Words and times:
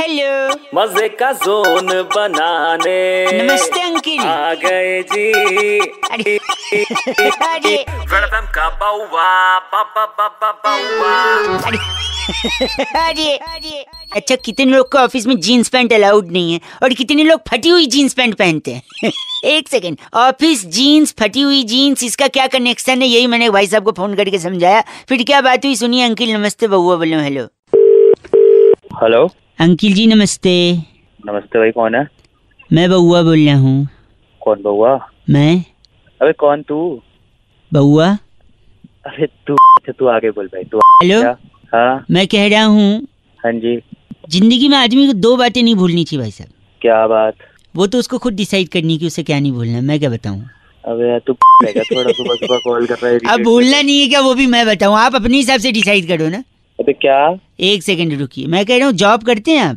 Hello 0.00 0.54
मज़े 0.74 1.08
का 1.08 1.32
zone 1.32 1.86
बनाने। 1.86 3.42
नमस्ते 3.42 3.80
अंकिल। 3.80 4.20
आ 4.20 4.54
गए 4.54 5.02
जी। 5.02 5.78
अरे 5.78 6.36
अरे। 7.46 7.74
वेलकम 8.12 8.46
का 8.54 8.68
बाउवा 8.68 9.58
बाबा 9.58 10.06
बाबा 10.06 10.52
बाउवा। 10.52 11.56
अरे 11.66 11.78
अरे 12.98 13.36
अरे। 13.36 13.84
अच्छा 14.16 14.36
कितने 14.36 14.64
लोग 14.64 14.92
को 14.92 14.98
ऑफ़िस 14.98 15.26
में 15.26 15.40
जीन्स 15.40 15.68
पैंट 15.68 15.92
अलाउड 15.92 16.30
नहीं 16.30 16.52
है 16.52 16.60
और 16.82 16.94
कितने 16.94 17.24
लोग 17.24 17.40
फटी 17.48 17.68
हुई 17.68 17.86
जीन्स 17.86 18.14
पैंट 18.14 18.34
पहनते 18.34 18.70
हैं? 18.70 18.82
एक 19.44 19.68
सेकेंड। 19.68 19.98
ऑफ़िस 20.14 20.66
जीन्स 20.66 21.14
फटी 21.20 21.40
हुई 21.40 21.62
जीन्स 21.64 22.04
इसका 22.04 22.28
क्या 22.28 22.46
कनेक्शन 22.46 23.02
है? 23.02 23.08
यही 23.08 23.26
मैंने 23.26 23.50
भाई 23.50 23.66
साहब 23.66 23.84
को 23.84 23.92
फ़ोन 23.92 24.14
करके 24.14 24.38
समझाया। 24.38 24.84
फिर 25.08 25.22
क्या 25.22 25.40
बात 25.40 25.64
हुई? 25.64 25.76
सुनिए 25.76 26.04
अंकिल 26.04 26.36
नमस्ते 26.36 26.68
बउआ 26.68 26.96
बोलो 26.96 27.20
हेलो 27.20 27.48
हेलो 29.02 29.30
अंकिल 29.58 29.92
जी 29.94 30.06
नमस्ते। 30.06 30.52
नमस्ते 31.26 31.58
भाई 31.58 31.70
कौन 31.70 31.94
है? 31.94 32.06
मैं 32.70 32.88
बउआ 32.90 33.22
बोल 33.22 33.44
रहा 33.46 33.56
हूँ। 33.58 33.88
कौन 34.40 34.62
बउआ 34.62 34.94
मैं। 35.30 35.54
अबे 36.20 36.32
कौन 36.42 36.62
तू? 36.68 36.78
बउआ 37.72 38.08
अरे 39.06 39.26
तू 39.46 39.54
अच्छा 39.54 39.92
तू 39.98 40.06
आगे 40.14 40.30
बोल 40.38 40.46
भाई 40.54 40.64
तू 40.72 40.78
हेलो। 41.02 41.22
हाँ। 41.74 42.04
मैं 42.10 42.26
कह 42.34 42.46
रहा 42.48 42.64
हूँ 42.64 42.90
हाँ 43.40 43.52
जी। 43.52 43.76
ज़िंदगी 44.30 44.68
में 44.68 44.76
आदमी 44.76 45.06
को 45.06 45.12
दो 45.12 45.36
बातें 45.36 45.62
नहीं 45.62 45.74
भूलनी 45.74 46.04
चाहिए 46.04 46.22
भाई 46.22 46.30
साहब। 46.30 46.50
क्या 46.82 47.06
बात? 47.06 47.34
वो 47.74 47.86
तो 47.86 47.98
उसको 47.98 48.18
खुद 48.18 48.34
डिसाइड 48.34 48.68
करनी 48.68 48.98
कि 48.98 49.06
उसे 49.06 49.22
क्या 49.22 49.38
नहीं 49.40 49.52
भूलना 49.52 49.80
मैं 49.80 49.98
क्या 49.98 50.10
बताऊँ? 50.10 50.40
अबे 50.84 51.18
तू 51.26 51.32
थोड़ा 51.64 52.12
सुबह 52.12 52.34
सुबह 52.34 52.58
कॉल 52.64 52.86
कर 52.86 52.96
रहा 53.02 53.10
है 53.12 53.18
अब 53.34 53.42
भूलना 53.44 53.80
नहीं 53.82 54.00
है 54.00 54.08
क्या? 54.08 54.20
वो 54.20 54.34
भी 54.34 54.46
मैं 54.46 54.66
बताऊँ। 54.66 54.96
आप 54.98 55.14
अपने 55.14 55.36
हिसाब 55.36 55.60
से 55.60 55.72
डिसाइड 55.72 56.08
करो 56.08 56.28
ना। 56.28 56.42
अबे 56.78 56.92
क्या? 56.92 57.18
एक 57.60 57.82
सेकंड 57.82 58.18
रुकिए। 58.20 58.46
मैं 58.46 58.64
कह 58.66 58.76
रहा 58.76 58.86
हूँ 58.86 58.94
जॉब 58.96 59.22
करते 59.22 59.50
हैं 59.50 59.62
आप? 59.62 59.76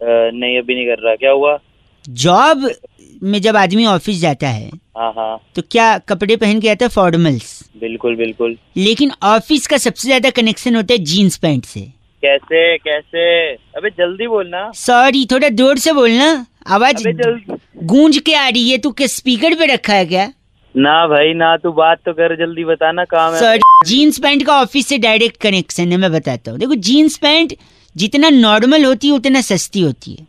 अ, 0.00 0.30
नहीं 0.34 0.58
अभी 0.58 0.74
नहीं 0.74 0.86
कर 0.86 1.02
रहा। 1.04 1.14
क्या 1.14 1.30
हुआ? 1.30 1.58
जॉब 2.04 2.68
में 3.22 3.40
जब 3.42 3.56
आदमी 3.56 3.86
ऑफ़िस 3.86 4.20
जाता 4.20 4.48
है 4.48 4.68
हाँ 4.96 5.12
हाँ। 5.12 5.38
तो 5.56 5.62
क्या 5.70 5.86
कपड़े 6.08 6.36
पहन 6.36 6.60
के 6.60 6.68
आता 6.70 6.84
है? 6.84 6.88
फॉर्मल्स 6.88 7.48
बिल्कुल 7.80 8.16
बिल्कुल। 8.16 8.56
लेकिन 8.76 9.10
ऑफ़िस 9.24 9.66
का 9.66 9.76
सबसे 9.78 10.08
ज़्यादा 10.08 10.30
कनेक्शन 10.30 10.76
होता 10.76 10.94
है 10.94 10.98
जीन्स 11.04 11.36
पैंट 11.36 11.64
से। 11.64 11.80
कैसे 12.22 12.76
कैसे? 12.78 13.52
अबे 13.76 13.90
जल्दी 13.90 14.26
बोलना 14.28 14.70
सॉरी 14.76 15.24
थोड़ा 15.32 15.48
ज़ोर 15.50 15.78
से 15.78 15.92
बोलना 15.92 16.30
आवाज़ 16.66 17.08
गूंज 17.84 18.18
के 18.18 18.34
आ 18.34 18.48
रही 18.48 18.70
है। 18.70 18.78
तू 18.78 18.90
क्या 18.90 19.06
स्पीकर 19.08 19.54
पे 19.54 19.66
रखा 19.74 19.94
है 19.94 20.06
क्या? 20.06 20.30
ना 20.74 21.06
भाई 21.08 21.32
ना 21.34 21.56
तू 21.56 21.72
बात 21.72 21.98
तो 22.06 22.12
कर 22.12 22.34
जल्दी 22.36 22.64
बताना 22.64 23.04
काम 23.04 23.32
है। 23.34 23.40
सॉरी 23.40 23.60
जीन्स 23.86 24.18
पैंट 24.18 24.44
का 24.46 24.60
ऑफ़िस 24.60 24.86
से 24.86 24.98
डायरेक्ट 24.98 25.40
कनेक्शन 25.42 25.92
है 25.92 25.96
मैं 25.98 26.10
बताता 26.12 26.50
हूँ। 26.50 26.58
देखो 26.58 26.74
जीन्स 26.88 27.16
पैंट 27.18 27.54
जितना 27.96 28.28
नॉर्मल 28.30 28.84
होती 28.84 29.06
है 29.08 29.14
उतना 29.14 29.40
सस्ती 29.40 29.80
होती 29.80 30.12
है। 30.12 30.26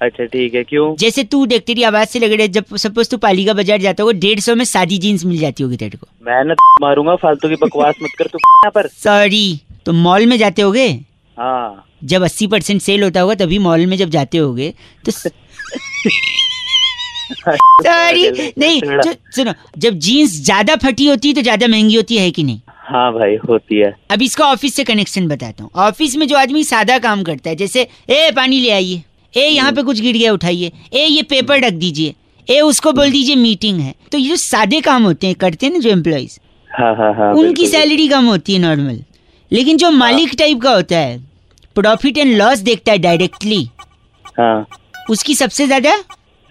अच्छा 0.00 0.24
ठीक 0.24 0.54
है 0.54 0.62
क्यों? 0.64 0.94
जैसे 0.98 1.24
तू 1.24 1.44
देख 1.46 1.62
तेरी 1.66 1.82
आवाज़ 1.82 2.08
से 2.08 2.18
लग 2.18 2.32
रहा 2.32 2.42
है 2.42 2.48
जब 2.48 2.76
सपोज़ 2.76 3.10
तू 3.10 3.16
पालिका 3.18 3.52
बाज़ार 3.54 3.80
जाता 3.80 4.02
होगा 4.02 4.18
डेढ़ 4.18 4.40
सौ 4.40 4.54
में 4.54 4.64
सादी 4.64 4.98
जीन्स 4.98 5.24
मिल 5.24 5.38
जाती 5.38 5.62
होगी 5.62 5.76
तेरे 5.76 5.98
को। 5.98 6.06
मैं 6.26 6.42
ना 6.44 6.54
मारूँगा 6.82 7.14
फालतू 7.16 7.48
की 7.48 7.56
बकवास 7.62 7.94
मत 8.02 8.10
कर 8.18 8.26
तू 8.26 8.38
यहाँ 8.64 8.70
पर। 8.74 8.88
सॉरी 8.88 9.60
तो 9.86 9.92
मॉल 9.92 10.26
में 10.26 10.36
जाते 10.38 10.62
होगे? 10.62 10.88
हाँ। 11.38 11.88
जब 12.04 12.22
अस्सी 12.22 12.46
परसेंट 12.46 12.80
सेल 12.82 13.02
होता 13.02 13.20
होगा 13.20 13.34
तभी 13.34 13.58
मॉल 13.58 13.86
में 13.86 13.96
जब 13.96 14.08
जाते 14.10 14.38
होगे 14.38 14.72
तो 15.04 15.12
सॉरी 17.82 18.52
नहीं 18.58 18.80
सुनो 19.36 19.52
जब 19.78 19.98
जीन्स 19.98 20.40
ज़्यादा 20.40 20.76
फटी 20.76 21.06
होती 21.06 21.28
है 21.28 21.34
तो 21.34 21.42
ज़्यादा 21.42 21.66
महँगी 21.68 21.96
होती 21.96 22.16
है 22.16 22.30
कि 22.30 22.42
नहीं? 22.42 22.60
हाँ 22.84 23.12
भाई 23.12 23.36
होती 23.48 23.78
है। 23.78 23.94
अब 24.10 24.22
इसका 24.22 24.46
ऑफ़िस 24.46 24.74
से 24.74 24.84
कनेक्शन 24.84 25.28
बताता 25.28 25.64
हूँ। 25.64 25.70
ऑफ़िस 25.82 26.16
में 26.16 26.26
जो 26.28 26.36
आदमी 26.36 26.64
सादा 26.64 26.98
काम 26.98 27.22
करता 27.22 27.50
है 27.50 27.56
जैसे 27.56 27.86
ए 28.10 28.30
पानी 28.36 28.60
ले 28.60 28.70
आइए। 28.70 29.02
ए 29.34 29.46
यहाँ 29.46 29.72
पे 29.72 29.82
कुछ 29.82 30.00
गिर 30.00 30.16
गया 30.16 30.32
उठाइए। 30.32 30.72
ए 30.94 31.04
ये 31.04 31.22
पेपर 31.24 31.60
रख 31.60 31.72
दीजिए। 31.74 32.14
ए 32.48 32.60
उसको 32.60 32.92
बोल 32.92 33.10
दीजिए 33.10 33.36
मीटिंग 33.36 33.80
है। 33.80 33.94
तो 34.12 34.18
ये 34.18 34.28
जो 34.28 34.36
सादे 34.36 34.80
काम 34.80 35.02
होते 35.02 35.26
हैं 35.26 35.36
करते 35.36 35.66
हैं 35.66 35.72
ना 35.72 35.78
जो 35.78 35.90
एम्प्लॉयज़ 35.90 36.38
हाँ 36.70 36.94
हाँ 36.96 37.12
हाँ 37.14 37.32
उनकी 37.34 37.66
सैलरी 37.66 38.08
कम 38.08 38.26
होती 38.26 38.54
है 38.54 38.58
नॉर्मल 38.58 38.98
लेकिन 39.50 39.76
जो 39.76 39.90
मालिक 39.90 40.34
टाइप 40.38 40.60
का 40.62 40.70
होता 40.70 40.98
है 40.98 41.18
प्रॉफिट 41.76 42.18
एंड 42.18 42.36
लॉस 42.36 42.58
देखता 42.60 42.92
है 42.92 42.98
डायरेक्टली 42.98 43.68
हाँ। 44.38 44.66
उसकी 45.10 45.34
सबसे 45.34 45.66
ज़्यादा 45.66 45.96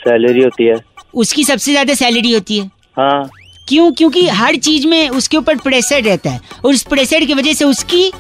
सैलरी 0.02 0.44
होती 0.44 0.66
है। 0.66 0.76
उसकी 1.16 1.44
सबसे 1.44 1.72
ज़्यादा 1.72 1.94
सैलरी 1.94 2.32
होती 2.34 2.58
है। 2.60 2.70
हाँ। 2.98 3.30
क्यों? 3.70 3.92
क्योंकि 3.92 4.28
हर 4.30 4.56
चीज़ 4.58 4.88
में 4.88 5.10
उसके 5.12 5.38
ऊपर 5.38 5.58
प्रेशर 5.60 6.02
रहता 6.04 6.30
है 6.30 6.40
और 6.66 6.74
उस 6.74 6.84
प्रेशर 6.86 7.26
की 7.26 7.34
वजह 7.34 7.54
से 7.54 7.66
उसकी 7.66 8.12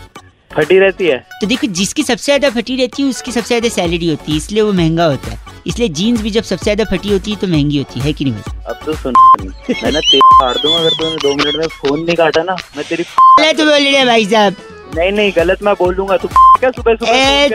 फटी 0.52 0.78
रहती 0.80 1.06
है। 1.08 1.18
तो 1.42 1.48
देखो 1.48 1.68
जिसकी 1.70 2.04
सबसे 2.04 2.26
ज़्यादा 2.26 2.50
फटी 2.52 2.76
रहती 2.76 3.04
है 3.04 3.10
उसकी 3.10 3.32
सबसे 3.32 3.48
ज़्यादा 3.48 3.70
सैलरी 3.72 4.10
होती 4.10 4.32
है 4.32 4.38
इसलिए 4.38 4.62
वो 4.62 4.72
महँगा 4.74 5.06
होता 5.06 5.32
है। 5.32 5.40
इसलिए 5.68 5.90
जीन्स 5.90 6.22
भी 6.22 6.30
जब 6.30 6.44
सबसे 6.44 6.64
ज़्यादा 6.64 6.84
फटी 6.92 7.12
होती 7.12 7.32
है 7.32 7.38
तो 7.38 7.48
महँगी 7.48 7.78
होती 7.78 8.00
है 8.00 8.14
कि 8.14 8.26
नहीं 8.26 8.34
भाई? 8.34 8.62
अब 8.68 8.80
तो 8.86 8.94
सुन 8.94 9.14
मैं 9.84 9.92
ना 9.92 10.00
काट 10.00 10.58
दूँगा 10.58 10.78
अगर 10.80 10.90
तूने 11.00 11.16
दो 11.18 11.34
मिनट 11.36 11.56
में 11.56 11.68
फ़ोन 11.68 12.00
नहीं 12.00 12.16
काटा 12.16 12.44
ना 12.44 12.56
मैं 12.78 12.86
तेरी 12.86 13.04
गलत 13.40 13.58
बोल 13.58 13.70
रहे 13.72 13.96
हैं 13.96 14.06
भाई 14.08 14.26
साहब। 14.26 14.56
नहीं 14.96 15.12
नहीं 15.12 15.32
गलत 15.36 15.64
मैं 15.64 15.74
बोल 15.80 15.96
दूँगा 15.96 16.18
तू 16.18 16.28
क्या 16.28 16.72
सुबह 16.72 16.96
सुबह 16.96 17.48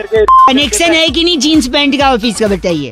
कनेक्शन 0.47 0.93
है 0.93 1.07
कि 1.09 1.23
नहीं 1.23 1.37
जीन्स 1.39 1.67
पैंट 1.67 1.97
का 1.99 2.11
ऑफ़िस 2.13 2.39
का 2.39 2.47
बताइए। 2.47 2.91